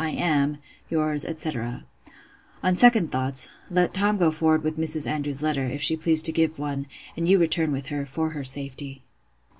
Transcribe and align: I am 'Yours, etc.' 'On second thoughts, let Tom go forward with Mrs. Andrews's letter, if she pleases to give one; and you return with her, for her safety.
I 0.00 0.10
am 0.10 0.58
'Yours, 0.88 1.24
etc.' 1.24 1.84
'On 2.62 2.76
second 2.76 3.10
thoughts, 3.10 3.50
let 3.68 3.94
Tom 3.94 4.16
go 4.16 4.30
forward 4.30 4.62
with 4.62 4.78
Mrs. 4.78 5.08
Andrews's 5.08 5.42
letter, 5.42 5.64
if 5.64 5.82
she 5.82 5.96
pleases 5.96 6.22
to 6.22 6.32
give 6.32 6.56
one; 6.56 6.86
and 7.16 7.26
you 7.26 7.36
return 7.36 7.72
with 7.72 7.86
her, 7.86 8.06
for 8.06 8.30
her 8.30 8.44
safety. 8.44 9.02